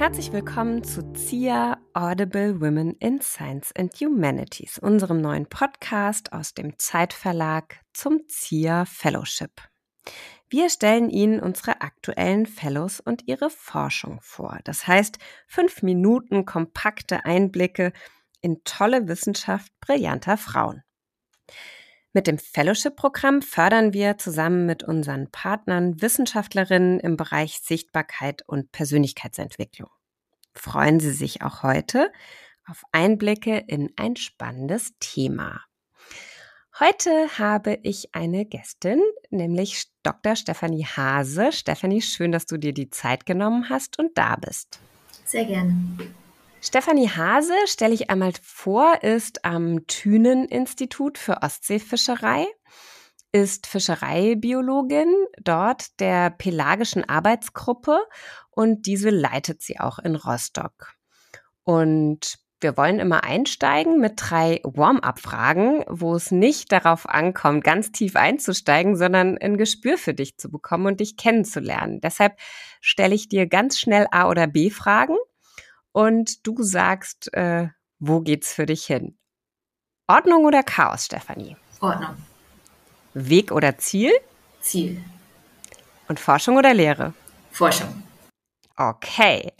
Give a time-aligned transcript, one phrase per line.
[0.00, 6.78] Herzlich willkommen zu ZIA Audible Women in Science and Humanities, unserem neuen Podcast aus dem
[6.78, 9.60] Zeitverlag zum ZIA Fellowship.
[10.48, 14.58] Wir stellen Ihnen unsere aktuellen Fellows und ihre Forschung vor.
[14.64, 17.92] Das heißt, fünf Minuten kompakte Einblicke
[18.40, 20.82] in tolle Wissenschaft brillanter Frauen.
[22.12, 29.90] Mit dem Fellowship-Programm fördern wir zusammen mit unseren Partnern Wissenschaftlerinnen im Bereich Sichtbarkeit und Persönlichkeitsentwicklung.
[30.52, 32.10] Freuen Sie sich auch heute
[32.66, 35.60] auf Einblicke in ein spannendes Thema.
[36.80, 40.34] Heute habe ich eine Gästin, nämlich Dr.
[40.34, 41.52] Stefanie Hase.
[41.52, 44.80] Stefanie, schön, dass du dir die Zeit genommen hast und da bist.
[45.24, 45.74] Sehr gerne.
[46.62, 52.46] Stefanie Hase, stelle ich einmal vor, ist am Thünen-Institut für Ostseefischerei,
[53.32, 55.08] ist Fischereibiologin
[55.42, 57.98] dort der Pelagischen Arbeitsgruppe
[58.50, 60.92] und diese leitet sie auch in Rostock.
[61.64, 68.16] Und wir wollen immer einsteigen mit drei Warm-up-Fragen, wo es nicht darauf ankommt, ganz tief
[68.16, 72.02] einzusteigen, sondern ein Gespür für dich zu bekommen und dich kennenzulernen.
[72.02, 72.34] Deshalb
[72.82, 75.16] stelle ich dir ganz schnell A- oder B-Fragen
[75.92, 79.18] und du sagst, äh, wo geht's für dich hin?
[80.06, 81.56] Ordnung oder Chaos, Stefanie?
[81.80, 82.16] Ordnung.
[83.14, 84.12] Weg oder Ziel?
[84.60, 85.02] Ziel.
[86.08, 87.14] Und Forschung oder Lehre?
[87.50, 88.02] Forschung.
[88.76, 89.52] Okay.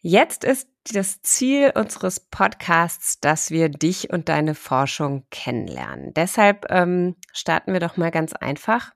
[0.00, 6.14] Jetzt ist das Ziel unseres Podcasts, dass wir dich und deine Forschung kennenlernen.
[6.14, 8.92] Deshalb ähm, starten wir doch mal ganz einfach.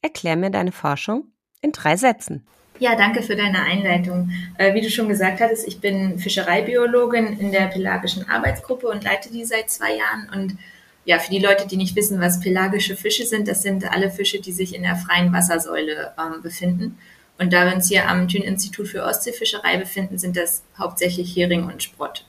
[0.00, 2.46] Erklär mir deine Forschung in drei Sätzen.
[2.80, 4.30] Ja, danke für deine Einleitung.
[4.58, 9.30] Äh, wie du schon gesagt hattest, ich bin Fischereibiologin in der Pelagischen Arbeitsgruppe und leite
[9.30, 10.28] die seit zwei Jahren.
[10.34, 10.58] Und
[11.04, 14.40] ja, für die Leute, die nicht wissen, was pelagische Fische sind, das sind alle Fische,
[14.40, 16.98] die sich in der freien Wassersäule ähm, befinden.
[17.38, 21.82] Und da wir uns hier am Thün-Institut für Ostseefischerei befinden, sind das hauptsächlich Hering und
[21.82, 22.24] Sprott.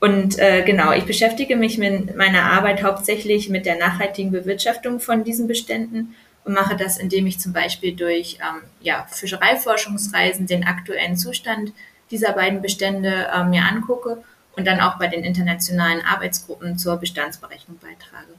[0.00, 5.24] Und äh, genau, ich beschäftige mich mit meiner Arbeit hauptsächlich mit der nachhaltigen Bewirtschaftung von
[5.24, 6.14] diesen Beständen
[6.44, 11.72] und mache das, indem ich zum Beispiel durch ähm, ja, Fischereiforschungsreisen den aktuellen Zustand
[12.10, 14.22] dieser beiden Bestände äh, mir angucke
[14.56, 18.34] und dann auch bei den internationalen Arbeitsgruppen zur Bestandsberechnung beitrage.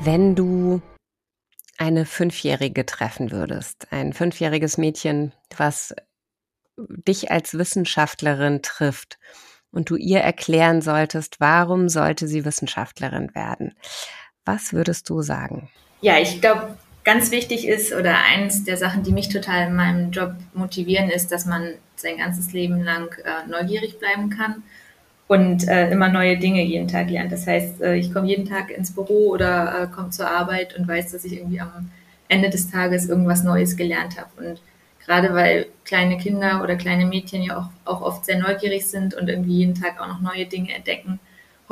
[0.00, 0.82] Wenn du
[1.78, 5.94] eine Fünfjährige treffen würdest, ein fünfjähriges Mädchen, was
[6.76, 9.18] dich als Wissenschaftlerin trifft
[9.70, 13.74] und du ihr erklären solltest, warum sollte sie Wissenschaftlerin werden,
[14.44, 15.68] was würdest du sagen?
[16.00, 20.10] Ja, ich glaube, ganz wichtig ist oder eins der Sachen, die mich total in meinem
[20.10, 24.62] Job motivieren, ist, dass man sein ganzes Leben lang äh, neugierig bleiben kann
[25.28, 27.32] und äh, immer neue Dinge jeden Tag lernt.
[27.32, 30.86] Das heißt, äh, ich komme jeden Tag ins Büro oder äh, komme zur Arbeit und
[30.86, 31.90] weiß, dass ich irgendwie am
[32.28, 34.48] Ende des Tages irgendwas Neues gelernt habe.
[34.48, 34.60] Und
[35.04, 39.28] gerade weil kleine Kinder oder kleine Mädchen ja auch, auch oft sehr neugierig sind und
[39.28, 41.18] irgendwie jeden Tag auch noch neue Dinge entdecken,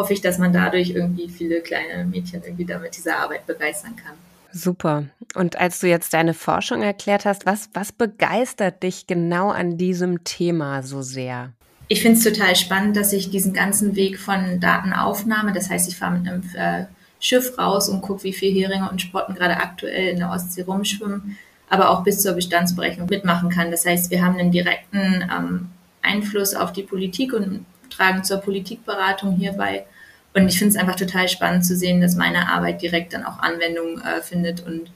[0.01, 4.15] hoffe ich, dass man dadurch irgendwie viele kleine Mädchen irgendwie damit dieser Arbeit begeistern kann.
[4.53, 5.05] Super.
[5.35, 10.25] Und als du jetzt deine Forschung erklärt hast, was, was begeistert dich genau an diesem
[10.25, 11.53] Thema so sehr?
[11.93, 15.97] ich finde es total spannend, dass ich diesen ganzen Weg von Datenaufnahme, das heißt, ich
[15.97, 16.85] fahre mit einem äh,
[17.19, 21.37] Schiff raus und gucke, wie viele Heringe und Sprotten gerade aktuell in der Ostsee rumschwimmen,
[21.69, 23.73] aber auch bis zur Bestandsberechnung mitmachen kann.
[23.73, 29.37] Das heißt, wir haben einen direkten ähm, Einfluss auf die Politik und tragen zur Politikberatung
[29.37, 29.85] hierbei.
[30.35, 33.41] Und ich finde es einfach total spannend zu sehen, dass meine Arbeit direkt dann auch
[33.41, 34.93] Anwendung äh, findet und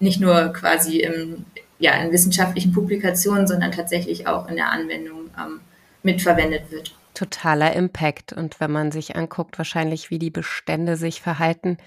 [0.00, 1.44] nicht nur quasi im,
[1.78, 5.60] ja, in wissenschaftlichen Publikationen, sondern tatsächlich auch in der Anwendung ähm,
[6.02, 6.94] mitverwendet wird.
[7.14, 8.32] Totaler Impact.
[8.32, 11.78] Und wenn man sich anguckt, wahrscheinlich, wie die Bestände sich verhalten,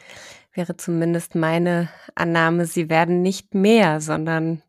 [0.54, 4.64] wäre zumindest meine Annahme, sie werden nicht mehr, sondern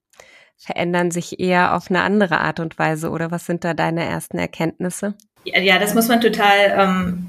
[0.59, 3.11] verändern sich eher auf eine andere Art und Weise.
[3.11, 5.15] Oder was sind da deine ersten Erkenntnisse?
[5.45, 7.27] Ja, ja das muss man total ähm,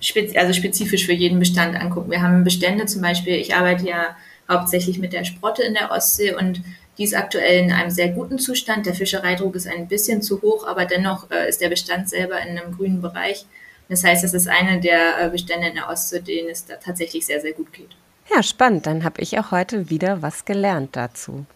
[0.00, 2.10] spez also spezifisch für jeden Bestand angucken.
[2.10, 4.16] Wir haben Bestände zum Beispiel, ich arbeite ja
[4.48, 6.62] hauptsächlich mit der Sprotte in der Ostsee und
[6.96, 8.86] die ist aktuell in einem sehr guten Zustand.
[8.86, 12.58] Der Fischereidruck ist ein bisschen zu hoch, aber dennoch äh, ist der Bestand selber in
[12.58, 13.46] einem grünen Bereich.
[13.88, 17.24] Das heißt, es ist eine der äh, Bestände in der Ostsee, denen es da tatsächlich
[17.24, 17.90] sehr, sehr gut geht.
[18.34, 18.86] Ja, spannend.
[18.86, 21.46] Dann habe ich auch heute wieder was gelernt dazu.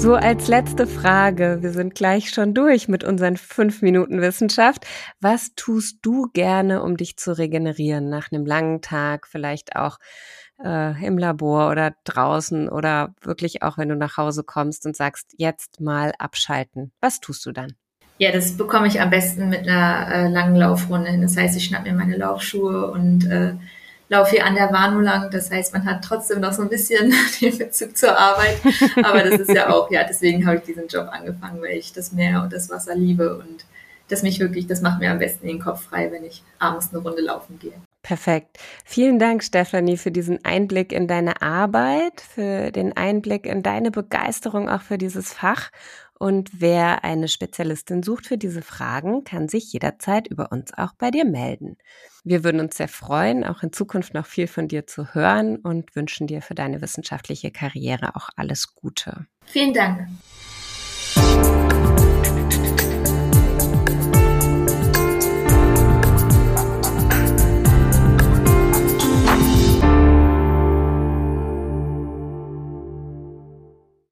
[0.00, 4.86] So als letzte Frage, wir sind gleich schon durch mit unseren fünf Minuten Wissenschaft.
[5.20, 9.98] Was tust du gerne, um dich zu regenerieren nach einem langen Tag, vielleicht auch
[10.64, 15.34] äh, im Labor oder draußen oder wirklich auch, wenn du nach Hause kommst und sagst,
[15.36, 16.92] jetzt mal abschalten.
[17.00, 17.74] Was tust du dann?
[18.18, 21.22] Ja, das bekomme ich am besten mit einer äh, langen Laufrunde hin.
[21.22, 23.54] Das heißt, ich schnappe mir meine Laufschuhe und äh,
[24.10, 25.30] laufe hier an der Warnow lang.
[25.30, 28.60] Das heißt, man hat trotzdem noch so ein bisschen den Bezug zur Arbeit.
[29.02, 32.12] Aber das ist ja auch, ja, deswegen habe ich diesen Job angefangen, weil ich das
[32.12, 33.64] Meer und das Wasser liebe und
[34.08, 37.00] das mich wirklich, das macht mir am besten den Kopf frei, wenn ich abends eine
[37.00, 37.74] Runde laufen gehe.
[38.02, 38.58] Perfekt.
[38.84, 44.68] Vielen Dank, Stefanie, für diesen Einblick in deine Arbeit, für den Einblick in deine Begeisterung
[44.68, 45.70] auch für dieses Fach.
[46.22, 51.10] Und wer eine Spezialistin sucht für diese Fragen, kann sich jederzeit über uns auch bei
[51.10, 51.78] dir melden.
[52.24, 55.96] Wir würden uns sehr freuen, auch in Zukunft noch viel von dir zu hören und
[55.96, 59.24] wünschen dir für deine wissenschaftliche Karriere auch alles Gute.
[59.46, 60.08] Vielen Dank.